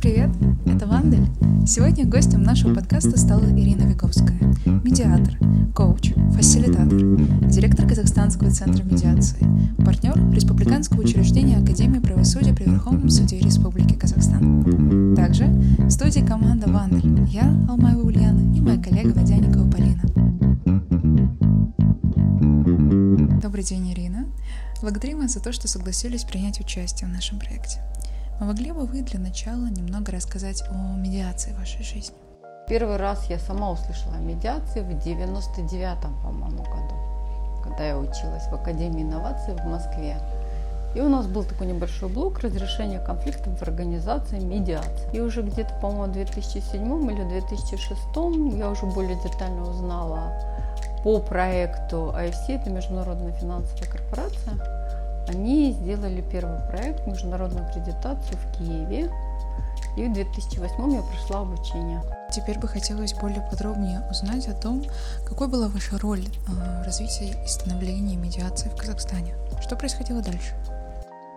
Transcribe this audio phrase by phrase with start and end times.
[0.00, 0.30] Привет,
[0.64, 1.26] это Вандель.
[1.66, 5.34] Сегодня гостем нашего подкаста стала Ирина Виговская, медиатор,
[5.74, 6.98] коуч, фасилитатор,
[7.46, 9.46] директор Казахстанского центра медиации,
[9.84, 15.14] партнер Республиканского учреждения Академии правосудия при Верховном суде Республики Казахстан.
[15.14, 20.00] Также в студии команда Вандель, я, Алмаева Ульяна и моя коллега Водяникова Полина.
[23.42, 24.24] Добрый день, Ирина.
[24.80, 27.80] Благодарим вас за то, что согласились принять участие в нашем проекте.
[28.40, 32.16] А могли бы вы для начала немного рассказать о медиации в вашей жизни?
[32.66, 36.94] Первый раз я сама услышала о медиации в 99-м, по-моему, году,
[37.62, 40.16] когда я училась в Академии инноваций в Москве.
[40.94, 45.10] И у нас был такой небольшой блок разрешения конфликтов в организации медиации.
[45.12, 48.00] И уже где-то, по-моему, в 2007 или 2006
[48.56, 50.32] я уже более детально узнала
[51.04, 54.79] по проекту IFC, это Международная финансовая корпорация,
[55.28, 59.10] они сделали первый проект, международную аккредитацию в Киеве.
[59.96, 62.02] И в 2008 я прошла обучение.
[62.30, 64.84] Теперь бы хотелось более подробнее узнать о том,
[65.26, 69.34] какой была ваша роль э, в развитии и становлении медиации в Казахстане.
[69.60, 70.54] Что происходило дальше?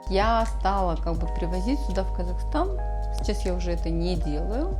[0.10, 2.78] Я стала как бы привозить сюда, в Казахстан.
[3.18, 4.78] Сейчас я уже это не делаю.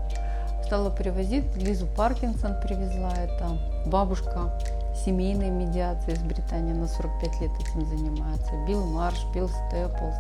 [0.66, 1.56] Стала привозить.
[1.56, 3.14] Лизу Паркинсон привезла.
[3.14, 4.52] Это бабушка
[4.96, 8.52] семейной медиации из Британии на 45 лет этим занимается.
[8.68, 10.16] Билл Марш, Билл Степлс.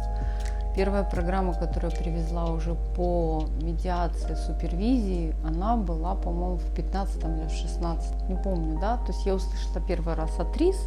[0.76, 7.48] Первая программа, которую я привезла уже по медиации, супервизии, она была, по-моему, в 15 или
[7.48, 8.98] в 16, не помню, да.
[8.98, 10.78] То есть я услышала первый раз от РИС,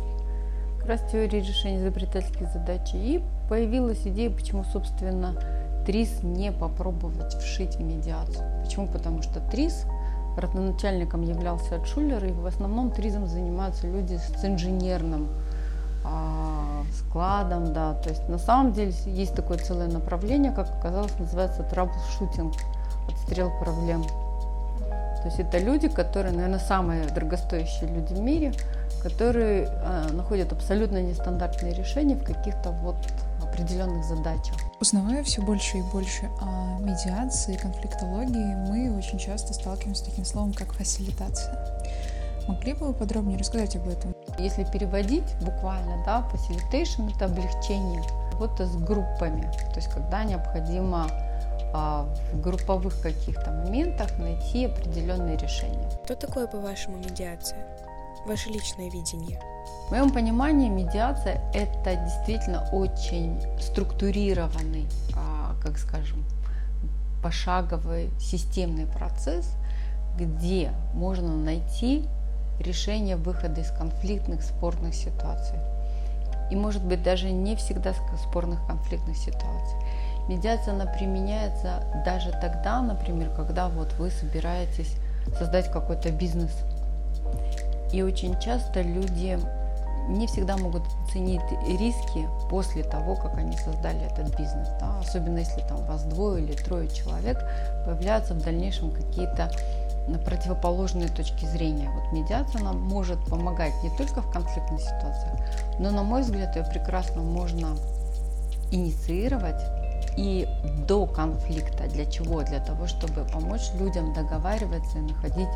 [0.81, 5.35] как раз теории решения изобретательских задач, и появилась идея, почему, собственно,
[5.87, 8.45] ТРИС не попробовать вшить в медиацию.
[8.65, 8.89] Почему?
[8.89, 9.85] Потому что ТРИС
[10.37, 15.29] родоначальником являлся Шулер, и в основном туризмом занимаются люди с инженерным
[16.05, 21.63] а, складом, да, то есть на самом деле есть такое целое направление, как оказалось, называется
[21.63, 22.55] траблшутинг,
[23.11, 24.05] отстрел проблем.
[25.27, 28.53] То есть это люди, которые, наверное, самые дорогостоящие люди в мире,
[29.03, 32.97] которые э, находят абсолютно нестандартные решения в каких-то вот
[33.43, 34.57] определенных задачах.
[34.79, 40.27] Узнавая все больше и больше о медиации и конфликтологии, мы очень часто сталкиваемся с таким
[40.27, 41.55] словом, как фасилитация.
[42.47, 44.15] Могли бы вы подробнее рассказать об этом?
[44.39, 51.09] Если переводить буквально, да, facilitation– это облегчение работа с группами, то есть когда необходимо
[51.73, 55.91] а, в групповых каких-то моментах найти определенные решения.
[56.05, 57.59] Что такое, по-вашему, медиация?
[58.27, 59.41] Ваше личное видение–
[59.87, 66.25] в моем понимании медиация– это действительно очень структурированный, а, как скажем,
[67.23, 69.53] пошаговый системный процесс,
[70.19, 72.05] где можно найти
[72.59, 75.59] решение выхода из конфликтных, спорных ситуаций.
[76.51, 77.95] И может быть даже не всегда
[78.29, 79.79] спорных конфликтных ситуаций.
[80.29, 84.97] Медиация она применяется даже тогда, например, когда вот вы собираетесь
[85.39, 86.51] создать какой-то бизнес.
[87.93, 89.39] И очень часто люди
[90.09, 94.69] не всегда могут оценить риски после того, как они создали этот бизнес.
[94.81, 94.99] Да?
[95.01, 97.39] Особенно если там вас двое или трое человек,
[97.85, 99.51] появляются в дальнейшем какие-то
[100.25, 101.91] противоположные точки зрения.
[101.91, 105.37] Вот медиация нам может помогать не только в конфликтных ситуациях,
[105.81, 107.77] но, на мой взгляд, ее прекрасно можно
[108.71, 109.61] инициировать
[110.17, 110.49] и
[110.87, 111.89] до конфликта.
[111.89, 112.43] Для чего?
[112.43, 115.49] Для того, чтобы помочь людям договариваться и находить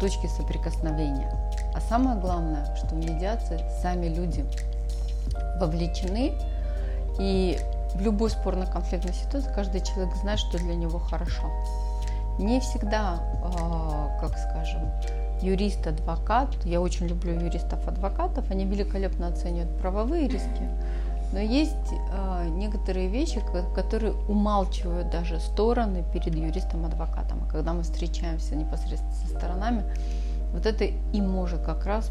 [0.00, 1.30] точки соприкосновения.
[1.74, 4.44] А самое главное, что в медиации сами люди
[5.60, 6.32] вовлечены,
[7.18, 7.58] и
[7.94, 11.50] в любой спорно-конфликтной ситуации каждый человек знает, что для него хорошо.
[12.38, 14.90] Не всегда, а, как скажем,
[15.40, 20.68] юрист, адвокат, я очень люблю юристов-адвокатов, они великолепно оценивают правовые риски,
[21.32, 23.42] но есть э, некоторые вещи,
[23.74, 27.44] которые умалчивают даже стороны перед юристом-адвокатом.
[27.44, 29.84] А когда мы встречаемся непосредственно со сторонами,
[30.52, 32.10] вот это и может как раз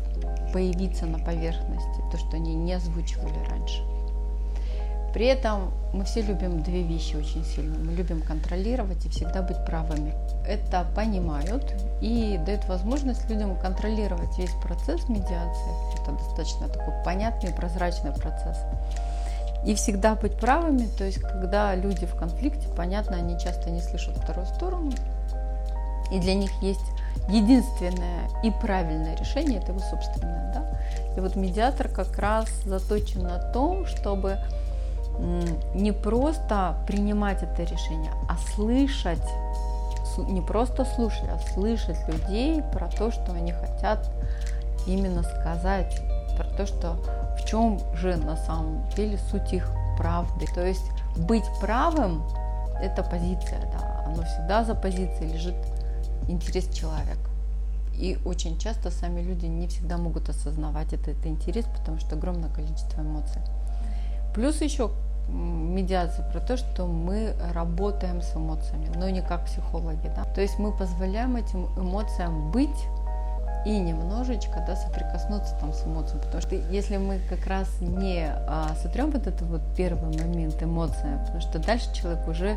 [0.54, 3.82] появиться на поверхности, то, что они не озвучивали раньше.
[5.16, 7.78] При этом мы все любим две вещи очень сильно.
[7.80, 10.14] Мы любим контролировать и всегда быть правыми.
[10.46, 16.02] Это понимают и дают возможность людям контролировать весь процесс медиации.
[16.02, 18.58] Это достаточно такой понятный прозрачный процесс.
[19.66, 24.18] И всегда быть правыми, то есть когда люди в конфликте, понятно, они часто не слышат
[24.18, 24.92] вторую сторону,
[26.12, 26.86] и для них есть
[27.30, 30.54] единственное и правильное решение, это его собственное.
[30.54, 30.82] Да?
[31.16, 34.40] И вот медиатор как раз заточен на том, чтобы
[35.74, 39.24] не просто принимать это решение, а слышать,
[40.18, 44.10] не просто слушать, а слышать людей про то, что они хотят
[44.88, 46.02] именно сказать,
[46.38, 46.98] про то, что
[47.38, 50.46] в чем же на самом деле суть их правды.
[50.54, 50.86] То есть
[51.18, 52.24] быть правым–
[52.82, 55.56] это позиция, да, оно всегда за позицией лежит
[56.28, 57.30] интерес человека.
[57.94, 62.50] И очень часто сами люди не всегда могут осознавать это, это интерес, потому что огромное
[62.50, 63.42] количество эмоций.
[64.34, 64.92] Плюс еще
[65.28, 70.12] медиация про то, что мы работаем с эмоциями, но не как психологи.
[70.16, 70.24] Да?
[70.34, 72.70] То есть мы позволяем этим эмоциям быть
[73.66, 76.22] и немножечко да, соприкоснуться там с эмоциями.
[76.22, 81.18] Потому что если мы как раз не а, сотрем вот этот вот первый момент эмоция,
[81.20, 82.56] потому что дальше человек уже,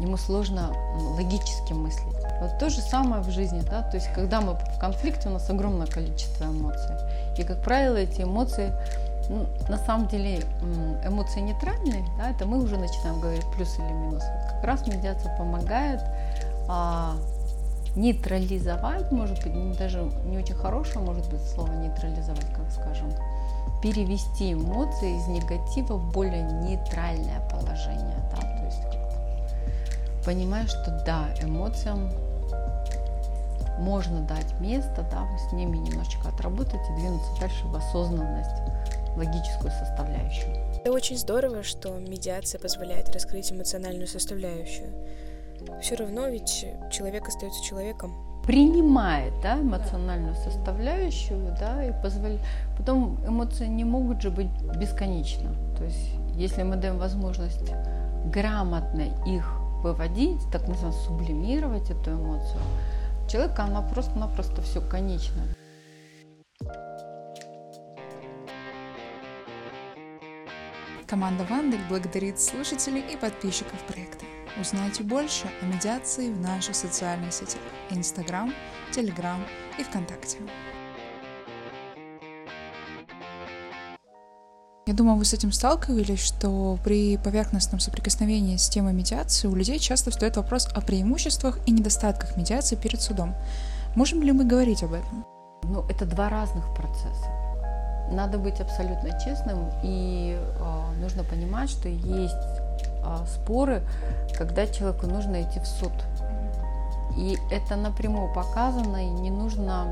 [0.00, 0.72] ему сложно
[1.16, 2.04] логически мыслить.
[2.40, 5.50] Вот то же самое в жизни, да, то есть когда мы в конфликте, у нас
[5.50, 6.94] огромное количество эмоций.
[7.36, 8.72] И, как правило, эти эмоции,
[9.28, 10.40] ну, на самом деле,
[11.04, 14.22] эмоции нейтральные, да, это мы уже начинаем говорить плюс или минус.
[14.50, 16.00] Как раз медиация помогает
[16.68, 17.14] а,
[17.94, 23.10] нейтрализовать, может быть, даже не очень хорошее, может быть, слово нейтрализовать, как скажем,
[23.82, 28.98] перевести эмоции из негатива в более нейтральное положение, да, то есть
[30.24, 32.10] понимаешь, что да, эмоциям
[33.78, 38.56] можно дать место, да, с ними немножечко отработать и двинуться дальше в осознанность,
[39.18, 40.54] логическую составляющую.
[40.80, 44.88] Это очень здорово, что медиация позволяет раскрыть эмоциональную составляющую.
[45.82, 48.14] Все равно ведь человек остается человеком.
[48.46, 52.40] Принимает да, эмоциональную составляющую, да, и позволяет.
[52.78, 55.54] Потом эмоции не могут же быть бесконечно.
[55.76, 57.72] То есть, если мы даем возможность
[58.32, 59.44] грамотно их
[59.82, 62.60] выводить, так называемо сублимировать эту эмоцию,
[63.28, 65.42] человека она просто-напросто все конечно.
[71.08, 74.26] Команда Вандель благодарит слушателей и подписчиков проекта.
[74.60, 78.52] Узнайте больше о медиации в наших социальных сетях– Инстаграм,
[78.92, 79.42] Телеграм
[79.78, 80.36] и ВКонтакте.
[84.86, 89.78] Я думаю, вы с этим сталкивались, что при поверхностном соприкосновении с темой медиации у людей
[89.78, 93.34] часто встает вопрос о преимуществах и недостатках медиации перед судом.
[93.96, 95.24] Можем ли мы говорить об этом?
[95.62, 97.47] Ну, это два разных процесса.
[98.10, 103.82] Надо быть абсолютно честным, и э, нужно понимать, что есть э, споры,
[104.36, 105.92] когда человеку нужно идти в суд.
[107.16, 109.86] И это напрямую показано, и не нужно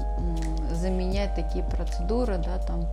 [0.72, 2.86] заменять такие процедуры, да, там,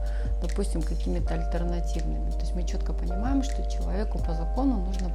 [0.47, 2.29] допустим, какими-то альтернативными.
[2.31, 5.09] То есть мы четко понимаем, что человеку по закону нужно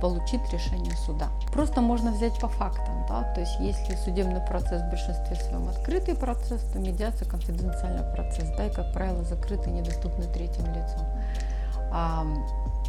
[0.00, 1.28] получить решение суда.
[1.52, 6.14] Просто можно взять по фактам, да, то есть если судебный процесс в большинстве своем открытый
[6.14, 11.00] процесс, то медиация конфиденциальный процесс, да, и, как правило, закрытый, недоступный третьим лицам.
[11.92, 12.24] А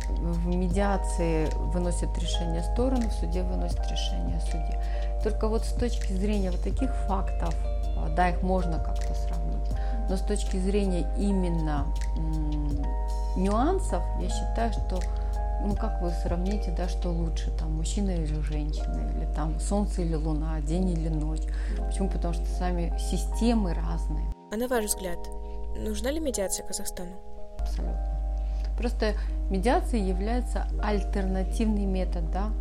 [0.10, 4.80] в медиации выносят решение стороны, в суде выносят решение судьи.
[5.24, 7.56] Только вот с точки зрения вот таких фактов,
[7.98, 9.35] а, да, их можно как-то сравнить,
[10.10, 11.86] но с точки зрения именно
[13.36, 15.00] нюансов, я считаю, что
[15.64, 20.16] ну как вы сравните, да, что лучше, там, мужчина или женщина, или там солнце или
[20.16, 21.42] луна, день или ночь.
[21.88, 22.10] Почему?
[22.10, 24.26] Потому что сами системы разные.
[24.52, 25.18] А на ваш взгляд,
[25.78, 27.12] нужна ли медиация Казахстану?
[27.60, 28.16] Абсолютно.
[28.78, 29.14] Просто
[29.50, 32.52] медиация является альтернативный метод да,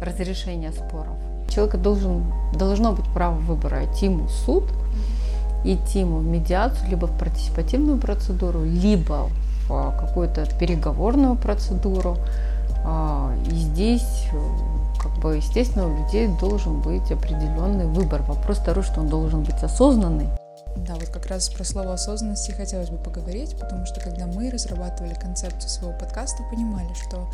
[0.00, 1.16] разрешения споров.
[1.48, 4.64] Человек должен, должно быть право выбора идти ему в суд,
[5.64, 9.30] идти ему в медиацию, либо в партиципативную процедуру, либо
[9.68, 12.18] в какую-то переговорную процедуру.
[12.84, 14.26] А, и здесь,
[15.00, 18.22] как бы, естественно, у людей должен быть определенный выбор.
[18.22, 20.28] Вопрос второй, что он должен быть осознанный.
[20.76, 25.14] Да, вот как раз про слово осознанности хотелось бы поговорить, потому что когда мы разрабатывали
[25.14, 27.26] концепцию своего подкаста, понимали, что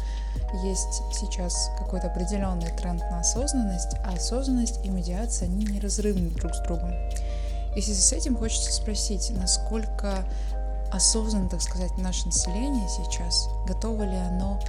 [0.63, 6.61] есть сейчас какой-то определенный тренд на осознанность, а осознанность и медиация, они неразрывны друг с
[6.61, 6.93] другом.
[7.77, 10.25] И в связи с этим хочется спросить, насколько
[10.93, 14.61] осознанно, так сказать, наше население сейчас, готово ли оно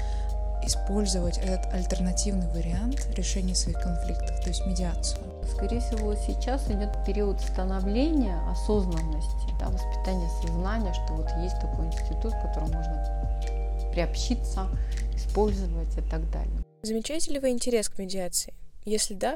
[0.63, 5.21] использовать этот альтернативный вариант решения своих конфликтов, то есть медиацию.
[5.51, 12.33] Скорее всего, сейчас идет период становления осознанности, да, воспитания сознания, что вот есть такой институт,
[12.33, 14.67] к которому можно приобщиться,
[15.15, 16.63] использовать и так далее.
[16.83, 18.53] Замечаете ли вы интерес к медиации?
[18.85, 19.35] Если да,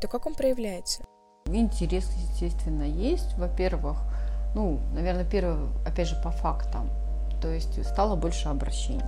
[0.00, 1.04] то как он проявляется?
[1.46, 3.36] Интерес, естественно, есть.
[3.38, 3.98] Во-первых,
[4.54, 6.88] ну, наверное, первое, опять же, по фактам.
[7.40, 9.02] То есть стало больше обращений.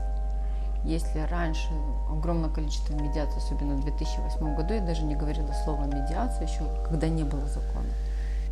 [0.84, 1.68] Если раньше
[2.10, 7.08] огромное количество медиаций, особенно в 2008 году, я даже не говорила слово медиация еще, когда
[7.08, 7.88] не было закона.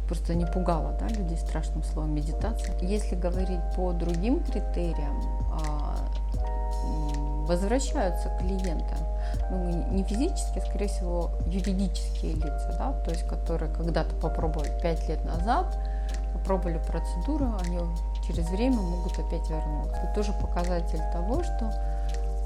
[0.08, 2.76] Просто не пугало да, людей страшным словом медитация.
[2.80, 5.96] Если говорить по другим критериям, а,
[7.46, 8.94] возвращаются клиенты.
[9.50, 15.08] Ну, не физически, а, скорее всего, юридические лица, да, то есть которые когда-то попробовали 5
[15.08, 15.78] лет назад,
[16.32, 17.78] попробовали процедуру, они
[18.26, 19.96] через время могут опять вернуться.
[19.96, 21.72] Это тоже показатель того, что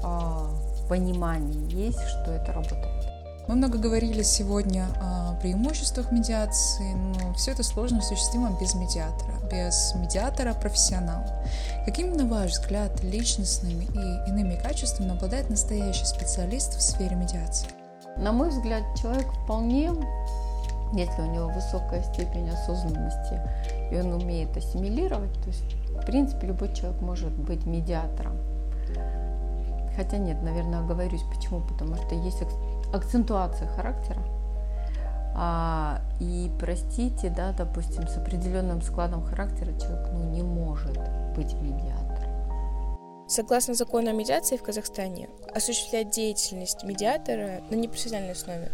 [0.03, 0.47] а,
[0.87, 3.00] понимание есть, что это работает.
[3.47, 9.93] Мы много говорили сегодня о преимуществах медиации, но все это сложно осуществимо без медиатора, без
[9.95, 11.43] медиатора-профессионала.
[11.85, 17.67] Какими, на ваш взгляд, личностными и иными качествами обладает настоящий специалист в сфере медиации?
[18.15, 19.91] На мой взгляд, человек вполне,
[20.93, 23.41] если у него высокая степень осознанности,
[23.91, 28.37] и он умеет ассимилировать, то есть, в принципе, любой человек может быть медиатором.
[29.95, 31.23] Хотя нет, наверное, оговорюсь.
[31.35, 31.61] Почему?
[31.61, 32.41] Потому что есть
[32.93, 34.21] акцентуация характера.
[35.33, 40.97] А, и простите, да, допустим, с определенным складом характера человек ну, не может
[41.35, 42.11] быть медиатором.
[43.27, 48.71] Согласно закону о медиации в Казахстане, осуществлять деятельность медиатора на непрофессиональной основе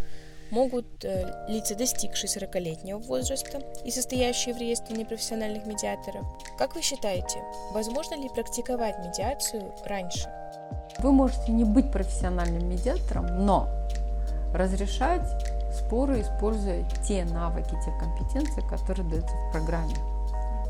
[0.49, 6.25] могут э, лица, достигшие 40-летнего возраста и состоящие в реестре непрофессиональных медиаторов.
[6.57, 10.27] Как вы считаете, возможно ли практиковать медиацию раньше?
[10.99, 13.69] Вы можете не быть профессиональным медиатором, но
[14.57, 15.23] разрешать
[15.73, 19.95] споры, используя те навыки, те компетенции, которые даются в программе,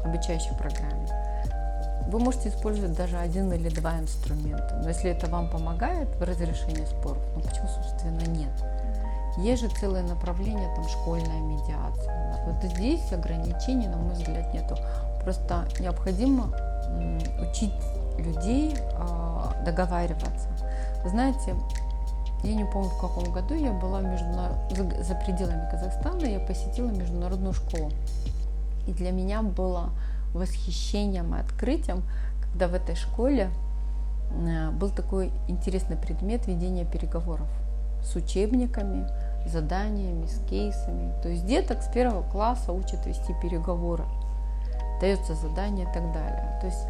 [0.03, 1.07] обучающей программе.
[2.07, 6.85] Вы можете использовать даже один или два инструмента, но если это вам помогает в разрешении
[6.85, 8.51] споров, ну почему, собственно, нет?
[9.37, 12.43] Есть же целое направление, там, школьная медиация.
[12.47, 14.77] Вот здесь ограничений, на мой взгляд, нету.
[15.21, 16.51] Просто необходимо
[17.41, 17.73] учить
[18.17, 20.47] людей а, договариваться.
[21.05, 21.55] Знаете,
[22.43, 24.57] я не помню, в каком году я была международ...
[24.71, 27.91] за пределами Казахстана, я посетила международную школу.
[28.87, 29.89] И для меня было
[30.33, 32.03] восхищением и открытием,
[32.41, 33.49] когда в этой школе
[34.31, 37.47] э, был такой интересный предмет ведения переговоров
[38.03, 39.07] с учебниками,
[39.47, 41.13] заданиями, с кейсами.
[41.21, 44.05] То есть деток с первого класса учат вести переговоры,
[45.01, 46.57] дается задание и так далее.
[46.61, 46.87] То есть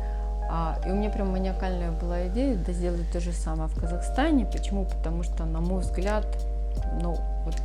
[0.86, 4.46] и у меня прям маниакальная была идея да, сделать то же самое в Казахстане.
[4.46, 4.86] Почему?
[4.86, 6.26] Потому что, на мой взгляд,
[7.02, 7.56] ну, вот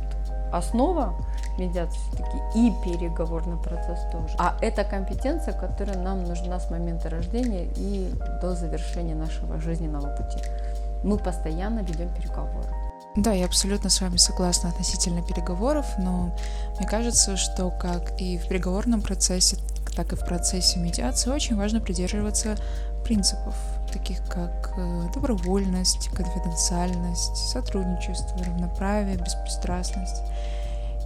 [0.51, 1.13] основа
[1.57, 4.35] медиации все-таки и переговорный процесс тоже.
[4.37, 8.11] А это компетенция, которая нам нужна с момента рождения и
[8.41, 10.39] до завершения нашего жизненного пути.
[11.03, 12.67] Мы постоянно ведем переговоры.
[13.15, 16.35] Да, я абсолютно с вами согласна относительно переговоров, но
[16.79, 19.57] мне кажется, что как и в переговорном процессе,
[19.95, 22.55] так и в процессе медиации очень важно придерживаться
[23.03, 23.55] принципов,
[23.91, 30.21] таких как э, добровольность, конфиденциальность, сотрудничество, равноправие, беспристрастность.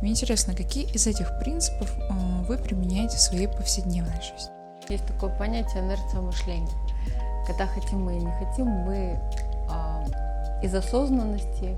[0.02, 2.14] Мне интересно, какие из этих принципов э,
[2.48, 4.52] вы применяете в своей повседневной жизни?
[4.90, 6.68] Есть такое понятие инерция мышления.
[7.46, 9.20] Когда хотим мы и не хотим, мы
[9.70, 11.76] э, из осознанности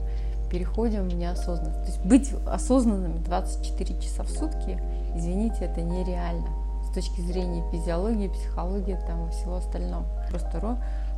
[0.51, 1.81] переходим в неосознанность.
[1.81, 4.81] То есть быть осознанными 24 часа в сутки,
[5.15, 6.58] извините, это нереально
[6.89, 10.05] с точки зрения физиологии, психологии там, и всего остального.
[10.29, 10.77] Просто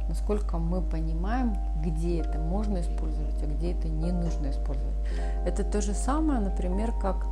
[0.10, 4.96] насколько мы понимаем, где это можно использовать, а где это не нужно использовать.
[5.46, 7.26] Это то же самое, например, как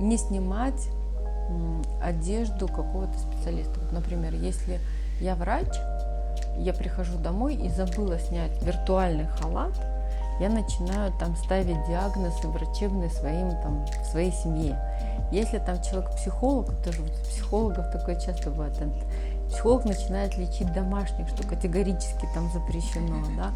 [0.00, 0.88] не снимать
[2.02, 3.78] одежду какого-то специалиста.
[3.80, 4.80] Вот, например, если
[5.20, 5.68] я врач,
[6.56, 9.72] я прихожу домой и забыла снять виртуальный халат,
[10.42, 14.76] я начинаю там ставить диагнозы врачебные своим, там, своей семье.
[15.30, 18.76] Если там человек-психолог, тоже вот психологов такое часто бывает,
[19.48, 23.52] психолог начинает лечить домашних, что категорически там запрещено, да.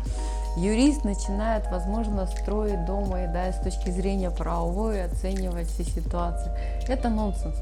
[0.57, 6.52] Юрист начинает, возможно, строить дома и да, с точки зрения правовой оценивать все ситуации.
[6.87, 7.57] Это нонсенс.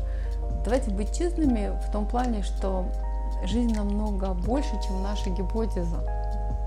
[0.64, 2.84] Давайте быть честными в том плане, что
[3.46, 6.04] жизнь намного больше, чем наша гипотеза,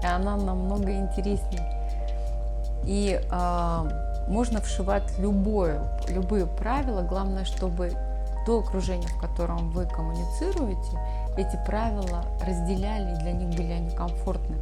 [0.02, 1.77] и она намного интереснее.
[2.88, 3.90] И э,
[4.30, 7.92] можно вшивать любое, любые правила, главное, чтобы
[8.46, 10.98] то окружение, в котором вы коммуницируете,
[11.36, 14.56] эти правила разделяли и для них были они комфортны.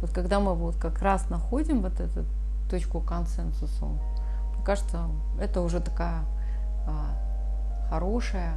[0.00, 2.24] Вот когда мы вот как раз находим вот эту
[2.70, 5.00] точку консенсуса, мне кажется,
[5.40, 6.20] это уже такая
[6.86, 8.54] а, хорошая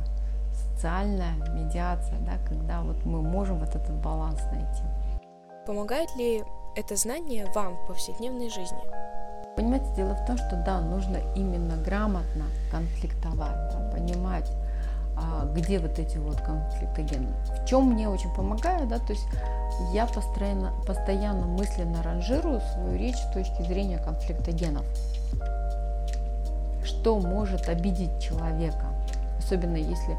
[0.54, 4.84] социальная медиация, да, когда вот мы можем вот этот баланс найти.
[5.66, 6.44] Помогает ли
[6.76, 8.80] это знание вам в повседневной жизни?
[9.56, 14.50] Понимаете, дело в том, что да, нужно именно грамотно конфликтовать, да, понимать,
[15.18, 17.34] а, где вот эти вот конфликтогены.
[17.62, 19.28] В чем мне очень помогает, да, то есть
[19.94, 24.86] я постоянно, постоянно мысленно ранжирую свою речь с точки зрения конфликтогенов.
[26.86, 28.86] Что может обидеть человека,
[29.38, 30.18] особенно если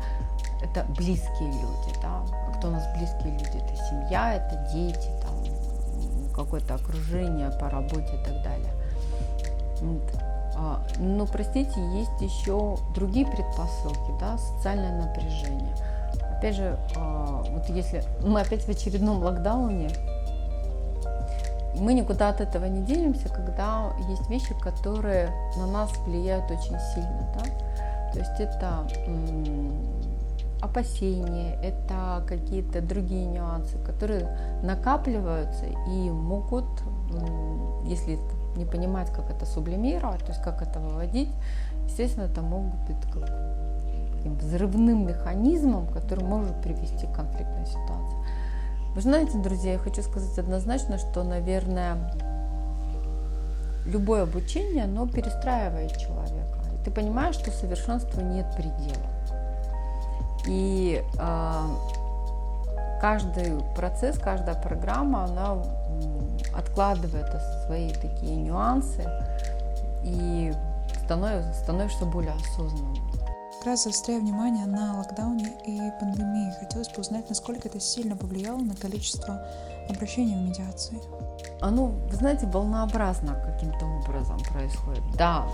[0.62, 2.22] это близкие люди, да,
[2.58, 5.08] кто у нас близкие люди, это семья, это дети,
[6.32, 8.72] какое-то окружение по работе и так далее.
[10.56, 15.74] А, но, простите, есть еще другие предпосылки, да, социальное напряжение.
[16.38, 19.90] Опять же, а, вот если мы опять в очередном локдауне,
[21.74, 27.34] мы никуда от этого не денемся, когда есть вещи, которые на нас влияют очень сильно.
[27.34, 28.12] Да?
[28.12, 28.86] То есть это
[30.62, 34.28] опасения, это какие-то другие нюансы, которые
[34.62, 36.64] накапливаются и могут,
[37.84, 38.18] если
[38.56, 41.30] не понимать, как это сублимировать, то есть как это выводить,
[41.86, 43.28] естественно, это могут быть как
[44.24, 48.16] взрывным механизмом, который может привести к конфликтной ситуации.
[48.94, 51.96] Вы знаете, друзья, я хочу сказать однозначно, что, наверное,
[53.84, 56.58] любое обучение, оно перестраивает человека.
[56.78, 59.08] И ты понимаешь, что совершенству нет предела.
[60.46, 61.62] И э,
[63.00, 65.56] каждый процесс, каждая программа, она
[66.56, 67.26] откладывает
[67.66, 69.04] свои такие нюансы
[70.04, 70.52] и
[71.04, 72.96] становишься, становишься более осознанным.
[73.58, 78.58] Как раз заостряя внимание на локдауне и пандемии, хотелось бы узнать, насколько это сильно повлияло
[78.58, 79.46] на количество
[79.88, 80.98] обращений в медиации.
[81.60, 85.02] Оно, вы знаете, волнообразно каким-то образом происходит.
[85.16, 85.46] Да,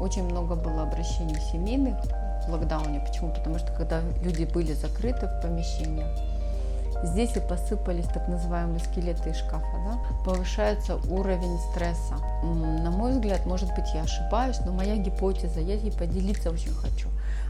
[0.00, 1.98] очень много было обращений семейных
[2.46, 3.00] в локдауне.
[3.00, 3.32] Почему?
[3.32, 6.08] Потому что когда люди были закрыты в помещениях,
[7.02, 12.14] здесь и посыпались так называемые скелеты из шкафа, да, повышается уровень стресса.
[12.42, 17.08] На мой взгляд, может быть, я ошибаюсь, но моя гипотеза, я ей поделиться очень хочу.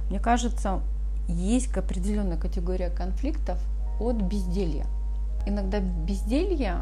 [0.09, 0.81] Мне кажется,
[1.29, 3.59] есть определенная категория конфликтов
[4.01, 4.87] от безделья.
[5.47, 6.77] Иногда безделье,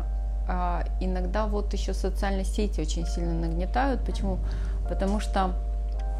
[0.48, 4.04] а иногда вот еще социальные сети очень сильно нагнетают.
[4.04, 4.38] Почему?
[4.88, 5.54] Потому что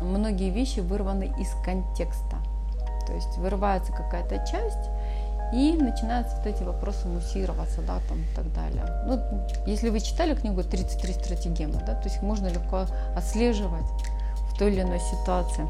[0.01, 2.37] многие вещи вырваны из контекста.
[3.07, 4.91] То есть вырывается какая-то часть,
[5.53, 8.85] и начинаются вот эти вопросы муссироваться, да, там и так далее.
[9.07, 9.21] Ну,
[9.67, 13.87] если вы читали книгу «33 стратегемы», да, то есть можно легко отслеживать
[14.53, 15.67] в той или иной ситуации.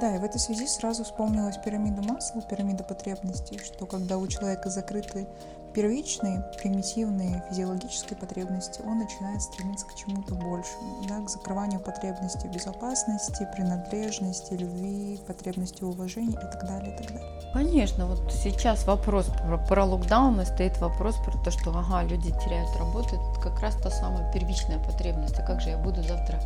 [0.00, 4.70] Да, и в этой связи сразу вспомнилась пирамида масла, пирамида потребностей, что когда у человека
[4.70, 5.26] закрыты
[5.74, 13.48] первичные, примитивные физиологические потребности, он начинает стремиться к чему-то большему, да, к закрыванию потребностей безопасности,
[13.54, 17.52] принадлежности, любви, потребности уважения и так далее, и так далее.
[17.52, 22.30] Конечно, вот сейчас вопрос про, про локдаун, и стоит вопрос про то, что ага, люди
[22.44, 26.38] теряют работу, это как раз та самая первичная потребность, а как же я буду завтра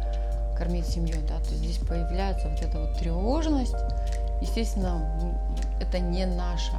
[0.57, 3.76] кормить семью, да, то здесь появляется вот эта вот тревожность,
[4.40, 5.37] естественно,
[5.81, 6.72] это не наше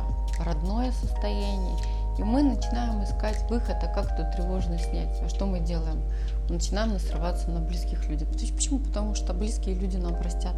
[0.44, 1.78] родное состояние,
[2.20, 5.22] и мы начинаем искать выход, а как эту тревожность снять.
[5.24, 6.04] А что мы делаем?
[6.50, 8.28] Мы начинаем насрываться на близких людей.
[8.28, 8.80] Почему?
[8.80, 10.56] Потому что близкие люди нам простят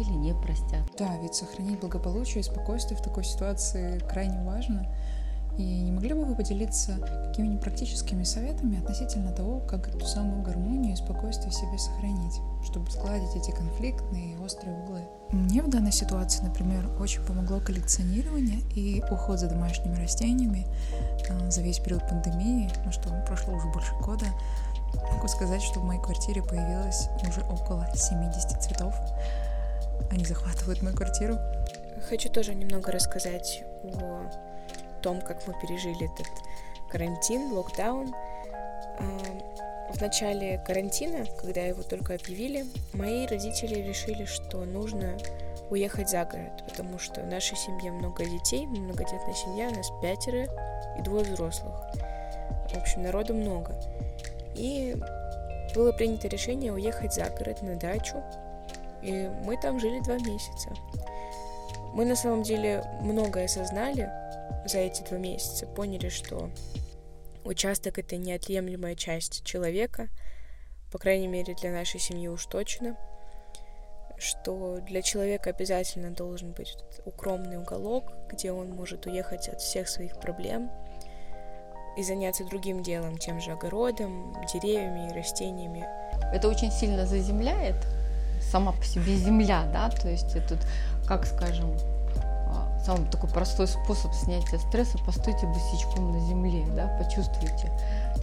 [0.00, 0.82] или не простят.
[0.98, 4.88] Да, ведь сохранить благополучие и спокойствие в такой ситуации крайне важно.
[5.60, 6.96] И не могли бы вы поделиться
[7.26, 12.90] какими-нибудь практическими советами относительно того, как эту самую гармонию и спокойствие в себе сохранить, чтобы
[12.90, 15.02] сгладить эти конфликтные и острые углы?
[15.32, 20.66] Мне в данной ситуации, например, очень помогло коллекционирование и уход за домашними растениями
[21.28, 24.24] а, за весь период пандемии, ну что, прошло уже больше года.
[25.12, 28.94] Могу сказать, что в моей квартире появилось уже около 70 цветов.
[30.10, 31.36] Они захватывают мою квартиру.
[32.08, 34.49] Хочу тоже немного рассказать о
[35.00, 36.28] том, как мы пережили этот
[36.90, 38.14] карантин, локдаун.
[39.90, 45.16] В начале карантина, когда его только объявили, мои родители решили, что нужно
[45.70, 50.46] уехать за город, потому что в нашей семье много детей, многодетная семья, у нас пятеро
[50.98, 51.74] и двое взрослых.
[52.72, 53.74] В общем, народу много.
[54.54, 54.96] И
[55.74, 58.22] было принято решение уехать за город на дачу,
[59.02, 60.70] и мы там жили два месяца.
[61.94, 64.10] Мы на самом деле многое осознали,
[64.66, 66.50] за эти два месяца поняли, что
[67.44, 70.08] участок— это неотъемлемая часть человека,
[70.92, 72.96] по крайней мере, для нашей семьи уж точно,
[74.18, 80.18] что для человека обязательно должен быть укромный уголок, где он может уехать от всех своих
[80.20, 80.70] проблем
[81.96, 85.84] и заняться другим делом, тем же огородом, деревьями растениями.
[86.34, 87.76] Это очень сильно заземляет
[88.40, 90.58] сама по себе земля, да, то есть это,
[91.06, 91.76] как скажем,
[92.84, 97.70] самый такой простой способ снятия стресса, постойте босичком на земле, да, почувствуйте.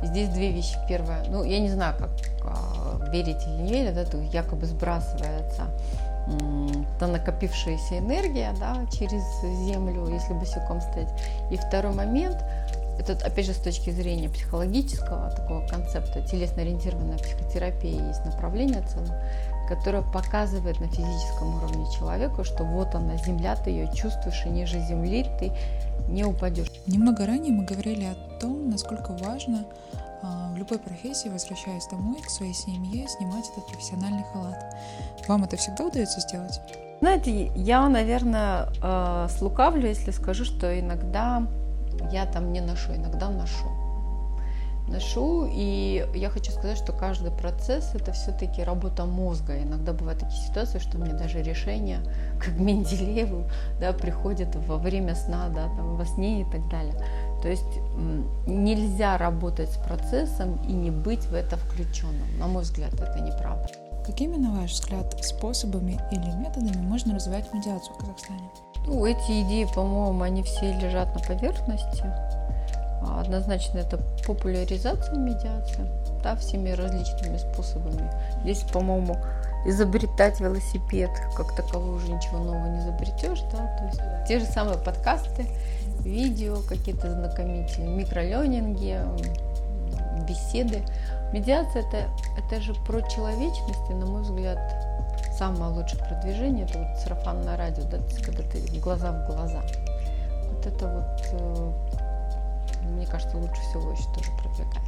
[0.04, 0.78] здесь две вещи.
[0.88, 2.10] Первое, ну, я не знаю, как
[2.44, 5.68] а, верить или не верить, да, то якобы сбрасывается
[7.00, 9.24] та накопившаяся энергия, да, через
[9.66, 11.10] землю, если босиком стоять.
[11.52, 12.38] И второй момент,
[13.00, 19.24] это опять же с точки зрения психологического такого концепта, телесно-ориентированная психотерапия есть направление целое,
[19.68, 24.80] которая показывает на физическом уровне человеку, что вот она, земля, ты ее чувствуешь, и ниже
[24.80, 25.52] земли ты
[26.08, 26.72] не упадешь.
[26.86, 29.66] Немного ранее мы говорили о том, насколько важно
[30.24, 34.76] а, в любой профессии, возвращаясь домой к своей семье, снимать этот профессиональный халат.
[35.28, 36.60] Вам это всегда удается сделать?
[37.00, 41.46] Знаете, я, наверное, э, слукавлю, если скажу, что иногда
[42.12, 43.68] я там не ношу, иногда ношу.
[44.88, 45.48] Ношу.
[45.52, 49.62] И я хочу сказать, что каждый процесс это все-таки работа мозга.
[49.62, 52.00] Иногда бывают такие ситуации, что мне даже решение,
[52.40, 53.44] как Менделееву,
[53.80, 56.96] да, приходит во время сна, да, там, во сне и так далее.
[57.42, 57.80] То есть
[58.48, 62.40] нельзя работать с процессом и не быть в это включенным.
[62.40, 63.70] На мой взгляд, это неправда.
[64.06, 68.50] Какими, на ваш взгляд, способами или методами можно развивать медиацию в Казахстане?
[68.86, 72.06] Ну, эти идеи, по-моему, они все лежат на поверхности.
[73.02, 75.86] А, однозначно это популяризация медиации,
[76.24, 78.12] да, всеми различными способами.
[78.42, 79.18] Здесь, по-моему,
[79.66, 84.78] изобретать велосипед как таковой уже ничего нового не изобретешь, да, то есть те же самые
[84.78, 85.46] подкасты,
[86.02, 89.00] видео, какие-то знакомители, микроленинги,
[90.28, 90.82] беседы.
[91.34, 94.60] Медиация это, это же про человечность, и, на мой взгляд,
[95.38, 99.62] самое лучшее продвижение это вот сарафанное радио, да, когда ты глаза в глаза.
[100.52, 101.72] Вот это вот, э,
[102.88, 104.84] мне кажется, лучше всего еще тоже продвигает.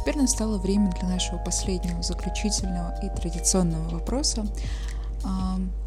[0.00, 4.46] Теперь настало время для нашего последнего, заключительного и традиционного вопроса.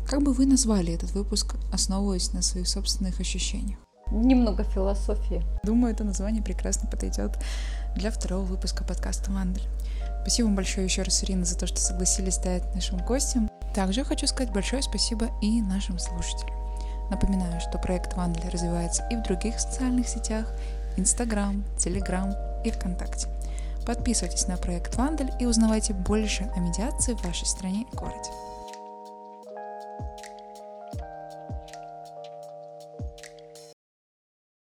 [0.08, 3.80] Как бы вы назвали этот выпуск, основываясь на своих собственных ощущениях?
[4.12, 5.44] Немного философии.
[5.64, 7.38] Думаю, это название прекрасно подойдет
[7.96, 9.68] для второго выпуска подкаста «Мандель».
[10.22, 13.50] Спасибо вам большое еще раз, Ирина, за то, что согласились стать нашим гостем.
[13.74, 16.56] Также хочу сказать большое спасибо и нашим слушателям.
[17.10, 20.52] Напоминаю, что проект Вандель развивается и в других социальных сетях,
[20.98, 23.28] Инстаграм, Телеграм и ВКонтакте.
[23.86, 28.30] Подписывайтесь на проект Вандель и узнавайте больше о медиации в вашей стране и городе.